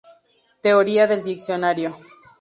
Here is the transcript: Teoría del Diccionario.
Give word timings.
Teoría 0.65 1.05
del 1.05 1.21
Diccionario. 1.23 1.91